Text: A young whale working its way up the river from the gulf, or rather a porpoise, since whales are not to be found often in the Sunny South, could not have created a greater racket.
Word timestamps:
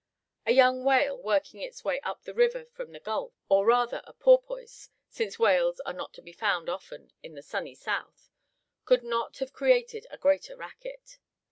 A 0.47 0.51
young 0.51 0.83
whale 0.83 1.15
working 1.15 1.61
its 1.61 1.83
way 1.85 1.99
up 2.01 2.23
the 2.23 2.33
river 2.33 2.65
from 2.65 2.91
the 2.91 2.99
gulf, 2.99 3.33
or 3.49 3.67
rather 3.67 4.01
a 4.05 4.13
porpoise, 4.13 4.89
since 5.07 5.37
whales 5.37 5.79
are 5.81 5.93
not 5.93 6.11
to 6.15 6.23
be 6.23 6.33
found 6.33 6.69
often 6.69 7.11
in 7.21 7.35
the 7.35 7.43
Sunny 7.43 7.75
South, 7.75 8.31
could 8.83 9.03
not 9.03 9.37
have 9.37 9.53
created 9.53 10.07
a 10.09 10.17
greater 10.17 10.55
racket. 10.57 11.19